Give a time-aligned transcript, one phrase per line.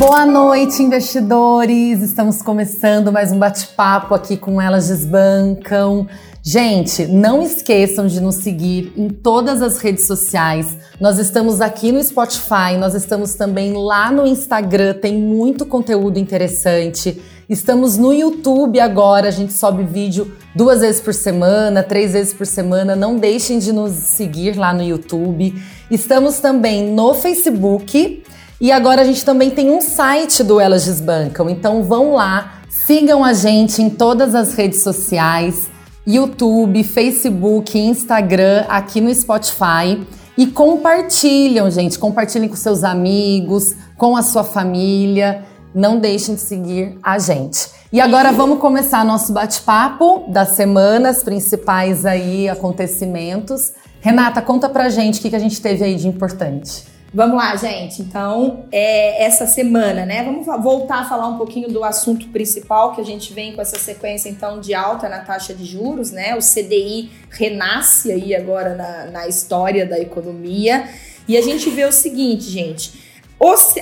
[0.00, 2.00] Boa noite, investidores!
[2.00, 6.08] Estamos começando mais um bate-papo aqui com Elas Desbancam.
[6.42, 10.74] Gente, não esqueçam de nos seguir em todas as redes sociais.
[10.98, 17.20] Nós estamos aqui no Spotify, nós estamos também lá no Instagram, tem muito conteúdo interessante.
[17.46, 22.46] Estamos no YouTube agora, a gente sobe vídeo duas vezes por semana, três vezes por
[22.46, 22.96] semana.
[22.96, 25.62] Não deixem de nos seguir lá no YouTube.
[25.90, 28.22] Estamos também no Facebook
[28.60, 31.48] e agora a gente também tem um site do Elas Desbancam.
[31.48, 35.70] Então vão lá, sigam a gente em todas as redes sociais.
[36.06, 40.06] YouTube, Facebook, Instagram, aqui no Spotify.
[40.36, 41.98] E compartilham, gente.
[41.98, 45.42] Compartilhem com seus amigos, com a sua família.
[45.74, 47.68] Não deixem de seguir a gente.
[47.90, 53.72] E agora vamos começar nosso bate-papo da semana, os principais aí acontecimentos.
[54.00, 56.89] Renata, conta pra gente o que, que a gente teve aí de importante.
[57.12, 58.02] Vamos lá, gente.
[58.02, 60.22] Então, é essa semana, né?
[60.22, 63.76] Vamos voltar a falar um pouquinho do assunto principal que a gente vem com essa
[63.76, 66.36] sequência, então, de alta na taxa de juros, né?
[66.36, 70.88] O CDI renasce aí agora na, na história da economia.
[71.26, 73.09] E a gente vê o seguinte, gente.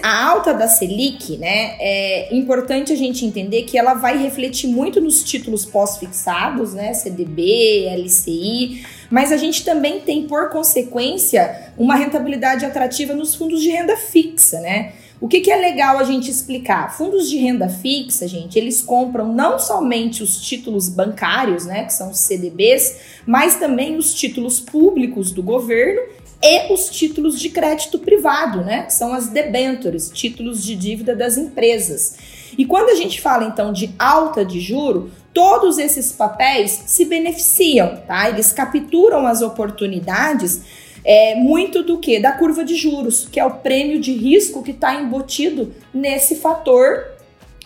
[0.02, 5.00] A alta da Selic, né, é importante a gente entender que ela vai refletir muito
[5.00, 12.64] nos títulos pós-fixados, né, CDB, LCI, mas a gente também tem, por consequência, uma rentabilidade
[12.64, 14.92] atrativa nos fundos de renda fixa, né?
[15.20, 16.96] O que, que, é legal a gente explicar?
[16.96, 22.10] Fundos de renda fixa, gente, eles compram não somente os títulos bancários, né, que são
[22.10, 26.00] os CDBs, mas também os títulos públicos do governo
[26.42, 28.88] e os títulos de crédito privado, né?
[28.88, 32.16] São as debentures, títulos de dívida das empresas.
[32.56, 37.96] E quando a gente fala então de alta de juro, todos esses papéis se beneficiam,
[38.06, 38.28] tá?
[38.28, 40.62] Eles capturam as oportunidades
[41.04, 42.20] é, muito do que?
[42.20, 47.04] Da curva de juros, que é o prêmio de risco que está embutido nesse fator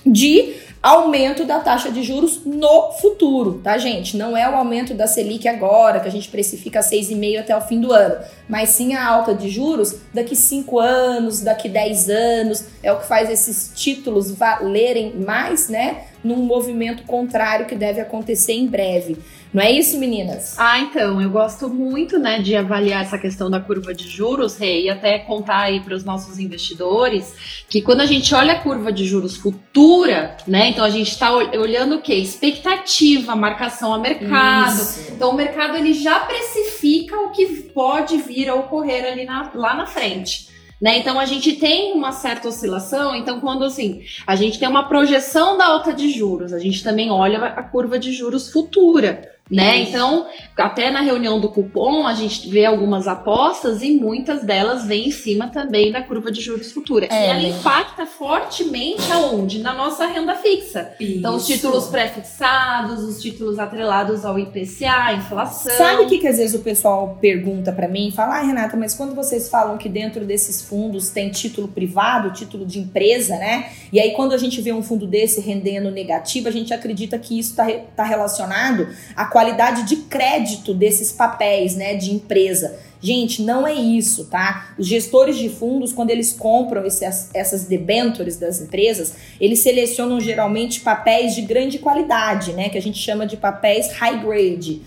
[0.05, 4.17] de aumento da taxa de juros no futuro, tá, gente?
[4.17, 7.81] Não é o aumento da Selic agora, que a gente precifica 6,5 até o fim
[7.81, 8.17] do ano,
[8.49, 13.07] mas sim a alta de juros daqui 5 anos, daqui 10 anos, é o que
[13.07, 16.05] faz esses títulos valerem mais, né?
[16.23, 19.17] Num movimento contrário que deve acontecer em breve.
[19.53, 20.59] Não é isso, meninas?
[20.59, 24.87] Ah, então, eu gosto muito, né, de avaliar essa questão da curva de juros, Rei,
[24.87, 28.91] e até contar aí para os nossos investidores que quando a gente olha a curva
[28.91, 32.15] de juros futura, né, então a gente está olhando o quê?
[32.15, 34.81] Expectativa, marcação a mercado.
[34.81, 35.13] Isso.
[35.13, 39.75] Então o mercado ele já precifica o que pode vir a ocorrer ali na, lá
[39.75, 40.52] na frente.
[40.83, 40.99] Né?
[40.99, 43.15] Então a gente tem uma certa oscilação.
[43.15, 47.09] Então, quando assim a gente tem uma projeção da alta de juros, a gente também
[47.09, 49.83] olha a curva de juros futura né?
[49.83, 50.27] Então,
[50.57, 55.11] até na reunião do cupom, a gente vê algumas apostas e muitas delas vêm em
[55.11, 57.07] cima também da curva de juros futura.
[57.11, 59.59] É, e ela impacta fortemente aonde?
[59.59, 60.93] Na nossa renda fixa.
[60.99, 61.19] Isso.
[61.19, 65.77] Então, os títulos pré-fixados, os títulos atrelados ao IPCA, inflação.
[65.77, 68.11] Sabe o que, que às vezes o pessoal pergunta para mim?
[68.11, 72.65] Fala, ah, Renata, mas quando vocês falam que dentro desses fundos tem título privado, título
[72.65, 73.71] de empresa, né?
[73.93, 77.39] E aí, quando a gente vê um fundo desse rendendo negativo, a gente acredita que
[77.39, 82.79] isso está tá relacionado à qualidade qualidade de crédito desses papéis, né, de empresa.
[83.01, 84.73] Gente, não é isso, tá?
[84.79, 90.81] Os gestores de fundos, quando eles compram esses, essas debentures das empresas, eles selecionam geralmente
[90.81, 92.69] papéis de grande qualidade, né?
[92.69, 94.83] Que a gente chama de papéis high grade.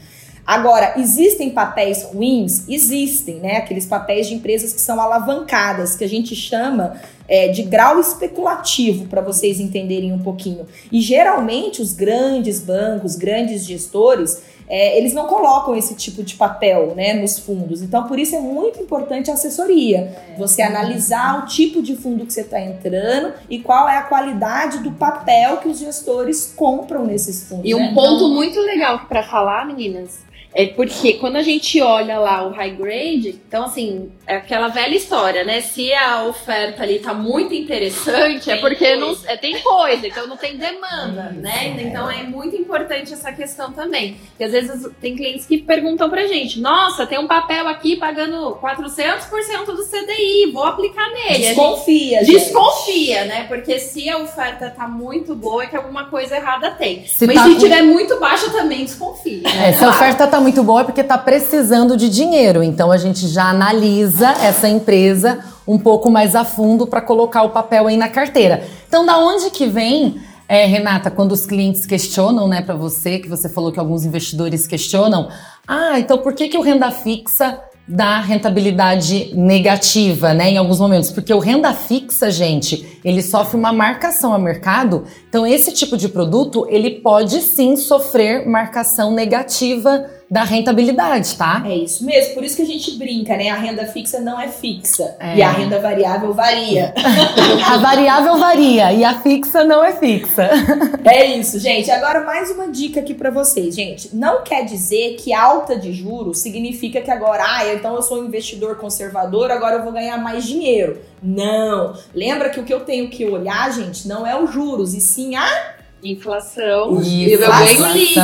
[0.45, 2.69] Agora, existem papéis ruins?
[2.69, 3.57] Existem, né?
[3.57, 9.07] Aqueles papéis de empresas que são alavancadas, que a gente chama é, de grau especulativo,
[9.07, 10.67] para vocês entenderem um pouquinho.
[10.91, 16.93] E geralmente os grandes bancos, grandes gestores, é, eles não colocam esse tipo de papel
[16.95, 17.81] né, nos fundos.
[17.81, 20.15] Então, por isso é muito importante a assessoria.
[20.33, 20.35] É.
[20.37, 24.79] Você analisar o tipo de fundo que você está entrando e qual é a qualidade
[24.79, 27.69] do papel que os gestores compram nesses fundos.
[27.69, 27.93] E um né?
[27.93, 30.19] ponto então, muito legal para falar, meninas,
[30.55, 34.95] é porque quando a gente olha lá o high grade, então assim, é aquela velha
[34.95, 35.59] história, né?
[35.59, 40.37] Se a oferta ali tá muito interessante, é porque não é, tem coisa, então não
[40.37, 41.75] tem demanda, né?
[41.77, 44.15] Então é muito importante essa questão também.
[44.29, 48.57] Porque às vezes tem clientes que perguntam pra gente: "Nossa, tem um papel aqui pagando
[48.61, 51.47] 400% do CDI, vou aplicar nele".
[51.47, 52.31] Desconfia, gente.
[52.31, 53.43] Desconfia, né?
[53.49, 57.05] Porque se a oferta tá muito boa, é que alguma coisa errada tem.
[57.05, 57.59] Se Mas tá se com...
[57.59, 59.41] tiver muito baixa também desconfia.
[59.41, 59.69] Né?
[59.69, 62.61] É, se a oferta tá muito bom é porque está precisando de dinheiro.
[62.61, 67.49] Então a gente já analisa essa empresa um pouco mais a fundo para colocar o
[67.49, 68.63] papel aí na carteira.
[68.87, 73.27] Então, da onde que vem, é, Renata, quando os clientes questionam, né, para você, que
[73.27, 75.29] você falou que alguns investidores questionam,
[75.67, 81.09] ah, então por que, que o renda fixa da rentabilidade negativa, né, em alguns momentos,
[81.09, 86.09] porque o renda fixa, gente, ele sofre uma marcação a mercado, então esse tipo de
[86.09, 91.63] produto, ele pode sim sofrer marcação negativa da rentabilidade, tá?
[91.65, 93.49] É isso mesmo, por isso que a gente brinca, né?
[93.49, 95.37] A renda fixa não é fixa é.
[95.37, 96.93] e a renda variável varia.
[97.67, 100.49] a variável varia e a fixa não é fixa.
[101.05, 101.91] É isso, gente.
[101.91, 104.15] Agora mais uma dica aqui para vocês, gente.
[104.15, 108.25] Não quer dizer que alta de juros significa que agora, ah, então eu sou um
[108.25, 110.99] investidor conservador, agora eu vou ganhar mais dinheiro.
[111.21, 111.95] Não.
[112.13, 115.35] Lembra que o que eu tenho que olhar, gente, não é os juros, e sim
[115.35, 115.75] a
[116.05, 118.21] Inflação e eu ganho líquido.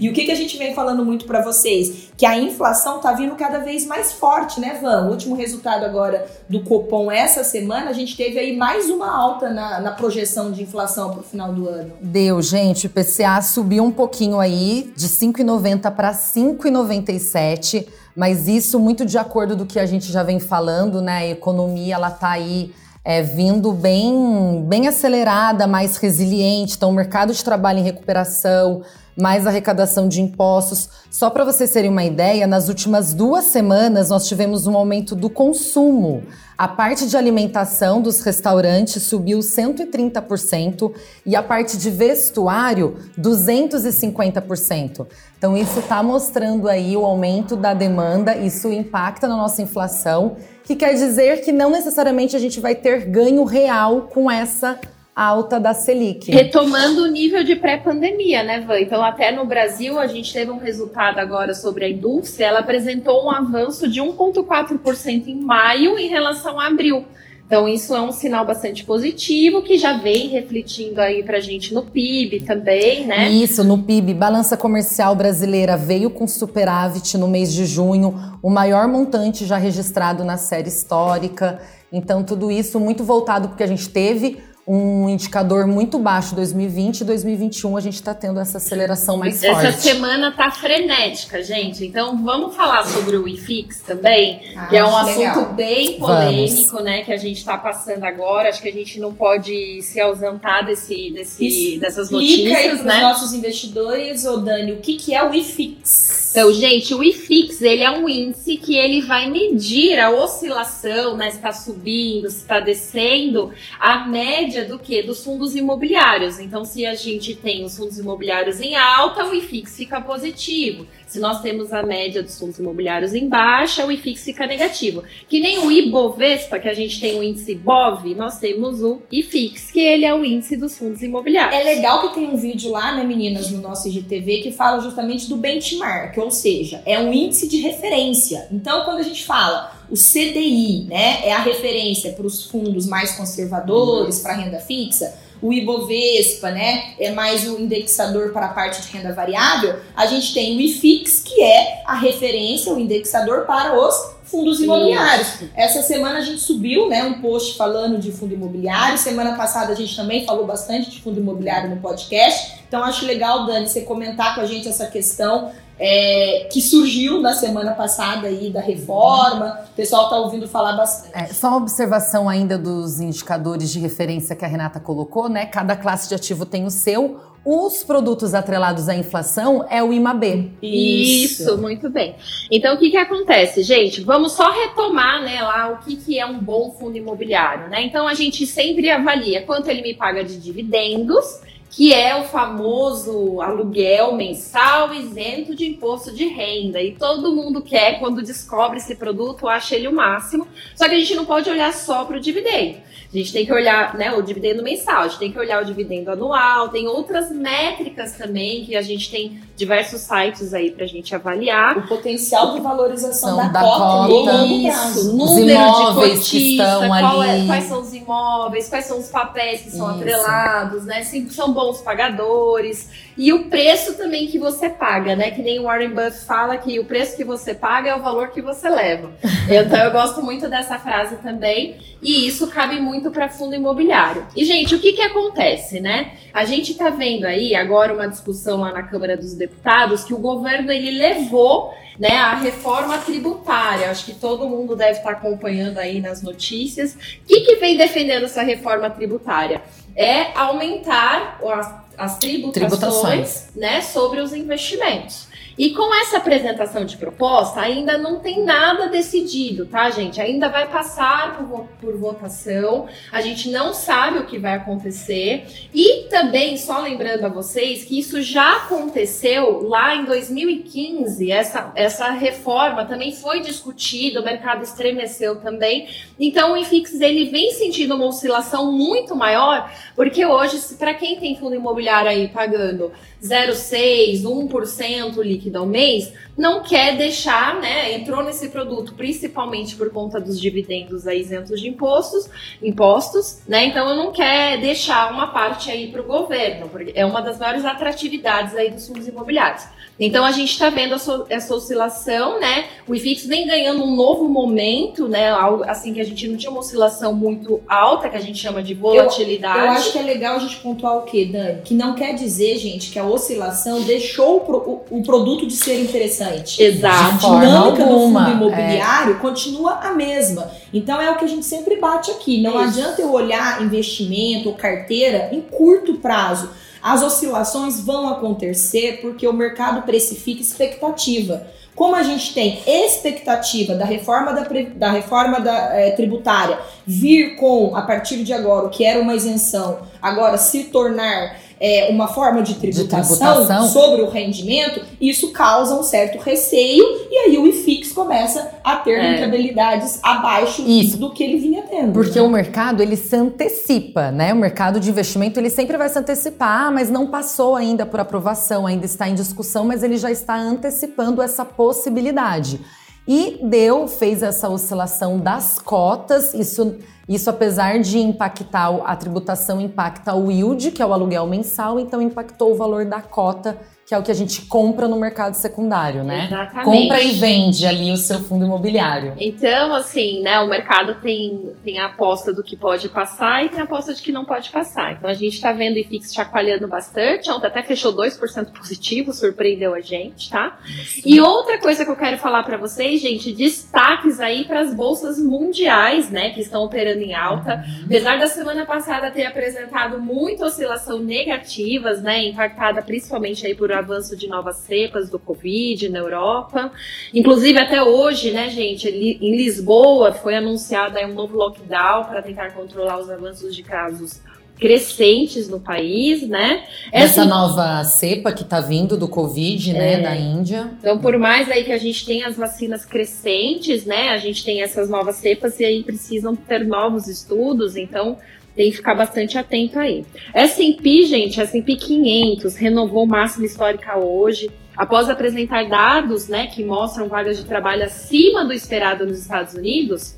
[0.00, 2.10] E o que, que a gente vem falando muito para vocês?
[2.14, 5.06] Que a inflação tá vindo cada vez mais forte, né, Van?
[5.06, 9.48] O último resultado agora do Copom essa semana, a gente teve aí mais uma alta
[9.48, 11.92] na, na projeção de inflação pro final do ano.
[12.02, 12.86] Deu, gente.
[12.86, 17.86] O PCA subiu um pouquinho aí, de 5,90 para 5,97.
[18.14, 21.18] Mas isso muito de acordo do que a gente já vem falando, né?
[21.18, 22.72] A economia, ela tá aí
[23.04, 26.76] é, vindo bem, bem acelerada, mais resiliente.
[26.76, 28.82] Então, o mercado de trabalho em recuperação,
[29.16, 30.88] mais arrecadação de impostos.
[31.10, 35.30] Só para vocês terem uma ideia, nas últimas duas semanas nós tivemos um aumento do
[35.30, 36.22] consumo.
[36.56, 40.92] A parte de alimentação dos restaurantes subiu 130%
[41.26, 45.06] e a parte de vestuário 250%.
[45.36, 50.76] Então isso está mostrando aí o aumento da demanda, isso impacta na nossa inflação, que
[50.76, 54.78] quer dizer que não necessariamente a gente vai ter ganho real com essa
[55.14, 56.30] alta da Selic.
[56.30, 58.80] Retomando o nível de pré-pandemia, né, Van?
[58.80, 63.26] Então, até no Brasil, a gente teve um resultado agora sobre a indústria, ela apresentou
[63.26, 67.04] um avanço de 1,4% em maio em relação a abril.
[67.46, 71.82] Então, isso é um sinal bastante positivo que já vem refletindo aí pra gente no
[71.82, 73.28] PIB também, né?
[73.28, 74.14] Isso, no PIB.
[74.14, 80.24] Balança comercial brasileira veio com superávit no mês de junho, o maior montante já registrado
[80.24, 81.60] na série histórica.
[81.92, 87.04] Então, tudo isso muito voltado porque a gente teve um indicador muito baixo 2020 e
[87.04, 89.66] 2021 a gente está tendo essa aceleração mais essa forte.
[89.66, 91.84] Essa semana tá frenética, gente.
[91.84, 95.52] Então vamos falar sobre o IFIX também, ah, que é um assunto legal.
[95.52, 96.84] bem polêmico, vamos.
[96.84, 98.48] né, que a gente está passando agora.
[98.48, 103.02] Acho que a gente não pode se ausentar desse, desse dessas notícias, aí para os
[103.02, 106.24] nossos investidores, ô Dani, o que que é o IFIX?
[106.30, 111.30] Então, gente, o IFIX, ele é um índice que ele vai medir a oscilação, né,
[111.30, 115.02] se está subindo, se está descendo, a média média do que?
[115.02, 116.38] Dos fundos imobiliários.
[116.38, 120.86] Então, se a gente tem os fundos imobiliários em alta, o IFIX fica positivo.
[121.06, 125.02] Se nós temos a média dos fundos imobiliários em baixa, o IFIX fica negativo.
[125.28, 129.70] Que nem o Ibovespa, que a gente tem o índice BOV, nós temos o IFIX,
[129.72, 131.60] que ele é o índice dos fundos imobiliários.
[131.60, 135.28] É legal que tem um vídeo lá, né, meninas, no nosso IGTV, que fala justamente
[135.28, 138.48] do benchmark, ou seja, é um índice de referência.
[138.52, 143.12] Então, quando a gente fala o CDI, né, é a referência para os fundos mais
[143.12, 148.96] conservadores, para renda fixa, o Ibovespa, né, é mais o indexador para a parte de
[148.96, 154.14] renda variável, a gente tem o IFIX, que é a referência, o indexador para os
[154.24, 155.28] fundos imobiliários.
[155.54, 158.98] Essa semana a gente subiu, né, um post falando de fundo imobiliário.
[158.98, 162.58] Semana passada a gente também falou bastante de fundo imobiliário no podcast.
[162.66, 167.32] Então acho legal, Dani, você comentar com a gente essa questão é, que surgiu na
[167.34, 169.60] semana passada aí da reforma.
[169.72, 171.16] O pessoal está ouvindo falar bastante.
[171.16, 175.46] É, só uma observação ainda dos indicadores de referência que a Renata colocou, né?
[175.46, 177.20] Cada classe de ativo tem o seu.
[177.44, 180.52] Os produtos atrelados à inflação é o IMAB.
[180.62, 182.14] Isso, Isso muito bem.
[182.50, 184.00] Então, o que, que acontece, gente?
[184.00, 187.68] Vamos só retomar né, lá o que, que é um bom fundo imobiliário.
[187.68, 187.82] Né?
[187.82, 191.42] Então, a gente sempre avalia quanto ele me paga de dividendos
[191.74, 196.80] que é o famoso aluguel mensal isento de imposto de renda.
[196.80, 200.46] E todo mundo quer, quando descobre esse produto, acha ele o máximo.
[200.76, 202.78] Só que a gente não pode olhar só para o dividendo.
[203.12, 205.64] A gente tem que olhar né, o dividendo mensal, a gente tem que olhar o
[205.64, 210.88] dividendo anual, tem outras métricas também que a gente tem diversos sites aí para a
[210.88, 211.78] gente avaliar.
[211.78, 217.42] O potencial de valorização da, da, cota, cota isso, número de cotista, que estão ali.
[217.42, 220.00] É, quais são os imóveis, quais são os papéis que são isso.
[220.00, 221.04] atrelados, né?
[221.04, 225.30] Se são bons pagadores e o preço também que você paga, né?
[225.30, 228.28] Que nem o Warren Buffett fala que o preço que você paga é o valor
[228.28, 229.10] que você leva.
[229.44, 234.26] Então eu gosto muito dessa frase também e isso cabe muito para fundo imobiliário.
[234.34, 236.12] E gente, o que que acontece, né?
[236.32, 240.18] A gente tá vendo aí agora uma discussão lá na Câmara dos Deputados que o
[240.18, 243.90] governo ele levou né, a reforma tributária.
[243.90, 246.94] Acho que todo mundo deve estar acompanhando aí nas notícias.
[246.94, 249.62] O que, que vem defendendo essa reforma tributária?
[249.96, 255.28] É aumentar as, as tributações, tributações, né, sobre os investimentos.
[255.56, 260.20] E com essa apresentação de proposta, ainda não tem nada decidido, tá, gente?
[260.20, 265.44] Ainda vai passar por, por, votação, a gente não sabe o que vai acontecer.
[265.72, 272.10] E também, só lembrando a vocês, que isso já aconteceu lá em 2015, essa, essa
[272.10, 275.88] reforma também foi discutida, o mercado estremeceu também.
[276.18, 281.36] Então, o IFIX ele vem sentindo uma oscilação muito maior, porque hoje, para quem tem
[281.36, 282.92] fundo imobiliário aí pagando
[283.22, 287.94] 0,6%, 1% líquido ao mês, não quer deixar, né?
[287.94, 292.28] Entrou nesse produto principalmente por conta dos dividendos aí isentos de impostos,
[292.62, 293.64] impostos, né?
[293.66, 297.64] Então não quer deixar uma parte aí para o governo, porque é uma das maiores
[297.64, 299.64] atratividades aí dos fundos imobiliários.
[299.98, 300.94] Então a gente está vendo
[301.28, 302.64] essa oscilação, né?
[302.86, 305.30] O IFIX vem ganhando um novo momento, né?
[305.30, 308.62] Algo assim que a gente não tinha uma oscilação muito alta, que a gente chama
[308.62, 309.58] de volatilidade.
[309.58, 311.62] Eu, eu acho que é legal a gente pontuar o quê, Dani?
[311.62, 315.80] Que não quer dizer, gente, que a oscilação deixou o, o, o produto de ser
[315.80, 316.60] interessante.
[316.60, 317.26] Exato.
[317.26, 319.18] A dinâmica do fundo imobiliário é.
[319.18, 320.50] continua a mesma.
[320.72, 322.42] Então é o que a gente sempre bate aqui.
[322.42, 322.80] Não Isso.
[322.80, 326.50] adianta eu olhar investimento ou carteira em curto prazo
[326.84, 331.46] as oscilações vão acontecer porque o mercado precifica expectativa.
[331.74, 337.74] Como a gente tem expectativa da reforma da, da reforma da, é, tributária vir com,
[337.74, 342.42] a partir de agora, o que era uma isenção, agora se tornar é, uma forma
[342.42, 347.46] de tributação, de tributação, sobre o rendimento, isso causa um certo receio e aí o
[347.46, 349.12] IFIX começa a ter é.
[349.12, 350.96] rentabilidades abaixo isso.
[350.96, 351.92] do que ele vinha tendo.
[351.92, 352.22] Porque né?
[352.26, 354.32] o mercado ele se antecipa, né?
[354.32, 358.00] O mercado de investimento ele sempre vai se antecipar, ah, mas não passou ainda por
[358.00, 362.60] aprovação, ainda está em discussão, mas ele já está antecipando essa possibilidade.
[363.06, 370.14] E deu, fez essa oscilação das cotas, isso isso, apesar de impactar a tributação, impacta
[370.14, 373.56] o yield, que é o aluguel mensal, então impactou o valor da cota
[373.86, 376.24] que é o que a gente compra no mercado secundário, né?
[376.24, 376.64] Exatamente.
[376.64, 379.14] Compra e vende ali o seu fundo imobiliário.
[379.18, 383.60] Então, assim, né, o mercado tem, tem a aposta do que pode passar e tem
[383.60, 384.92] a aposta de que não pode passar.
[384.92, 387.30] Então, a gente está vendo o IFIX chacoalhando bastante.
[387.30, 390.58] Ontem até fechou 2% positivo, surpreendeu a gente, tá?
[390.86, 391.02] Sim.
[391.04, 395.18] E outra coisa que eu quero falar para vocês, gente, destaques aí para as bolsas
[395.18, 397.64] mundiais, né, que estão operando em alta.
[397.84, 404.16] Apesar da semana passada ter apresentado muita oscilação negativas, né, impactada principalmente aí por avanço
[404.16, 406.72] de novas cepas do Covid na Europa.
[407.12, 412.98] Inclusive, até hoje, né, gente, em Lisboa foi anunciado um novo lockdown para tentar controlar
[412.98, 414.22] os avanços de casos
[414.58, 416.64] crescentes no país, né?
[416.92, 420.00] Essa, Essa nova cepa que está vindo do Covid, né, é.
[420.00, 420.70] da Índia.
[420.78, 424.62] Então, por mais aí que a gente tenha as vacinas crescentes, né, a gente tem
[424.62, 428.16] essas novas cepas e aí precisam ter novos estudos, então
[428.54, 430.04] tem que ficar bastante atento aí.
[430.32, 437.36] S&P, gente, S&P 500 renovou máxima histórica hoje, após apresentar dados, né, que mostram vagas
[437.36, 440.16] de trabalho acima do esperado nos Estados Unidos.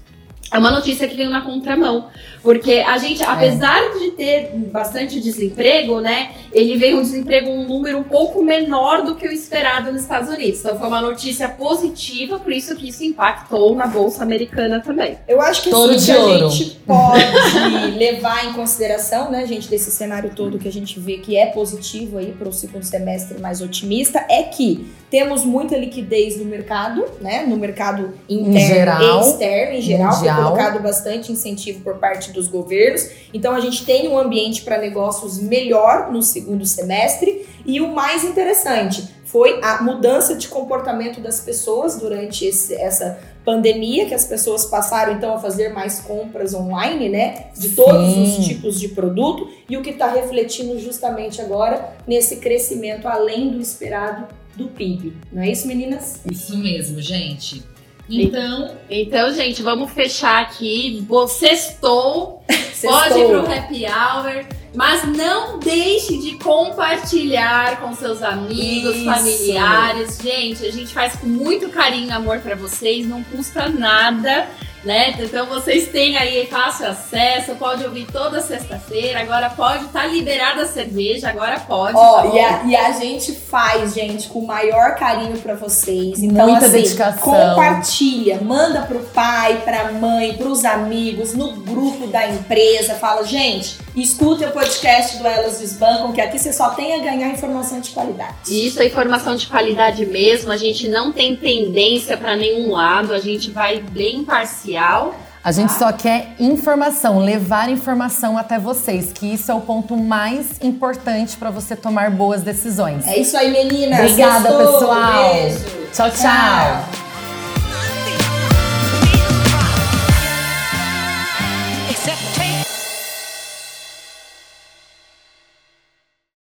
[0.52, 2.08] É uma notícia que veio na contramão,
[2.42, 3.26] porque a gente, é.
[3.26, 3.98] apesar é.
[3.98, 9.16] de ter bastante desemprego, né, ele veio um desemprego um número um pouco menor do
[9.16, 10.60] que o esperado nos Estados Unidos.
[10.60, 15.18] Então foi uma notícia positiva, por isso que isso impactou na bolsa americana também.
[15.26, 19.90] Eu acho que Todo sim, que a gente pode levar em consideração, né, gente, desse
[19.90, 23.60] cenário todo que a gente vê que é positivo aí para o segundo semestre mais
[23.60, 24.86] otimista, é que
[25.16, 30.37] temos muita liquidez no mercado, né, no mercado interno geral, e externo em geral, mundial.
[30.37, 33.08] foi colocado bastante incentivo por parte dos governos.
[33.32, 38.25] Então a gente tem um ambiente para negócios melhor no segundo semestre e o mais
[38.25, 44.66] interessante foi a mudança de comportamento das pessoas durante esse, essa pandemia, que as pessoas
[44.66, 48.23] passaram então a fazer mais compras online, né, de todos Sim.
[48.23, 53.58] os tipos de produto e o que está refletindo justamente agora nesse crescimento além do
[53.62, 55.12] esperado do PIB.
[55.32, 56.22] Não é isso, meninas?
[56.30, 57.62] Isso mesmo, gente.
[58.08, 61.04] Então, então, gente, vamos fechar aqui.
[61.08, 62.44] Você estou,
[62.82, 69.04] pode ir pro happy hour, mas não deixe de compartilhar com seus amigos, Isso.
[69.04, 70.18] familiares.
[70.22, 74.48] Gente, a gente faz com muito carinho e amor para vocês, não custa nada
[74.85, 75.14] né?
[75.18, 80.66] Então vocês têm aí fácil acesso, pode ouvir toda sexta-feira, agora pode, tá liberada a
[80.66, 81.97] cerveja, agora pode.
[81.97, 86.18] Ó, tá e, a, e, a, gente faz, gente, com o maior carinho para vocês.
[86.18, 87.21] Então, Muita assim, dedicação.
[87.21, 94.48] compartilha, manda pro pai, pra mãe, pros amigos, no grupo da empresa, fala, gente, escutem
[94.48, 98.34] o podcast do Elas Desbancam, que aqui você só tem a ganhar informação de qualidade.
[98.46, 100.52] Isso, é informação de qualidade mesmo.
[100.52, 105.14] A gente não tem tendência para nenhum lado, a gente vai bem parcial.
[105.42, 105.78] A gente tá?
[105.78, 111.50] só quer informação, levar informação até vocês, que isso é o ponto mais importante para
[111.50, 113.06] você tomar boas decisões.
[113.06, 114.00] É isso aí, meninas.
[114.00, 114.72] Obrigada, Sextou.
[114.72, 115.34] pessoal.
[115.34, 115.58] Beijo.
[115.92, 116.10] tchau.
[116.10, 116.20] tchau.
[116.20, 117.05] tchau.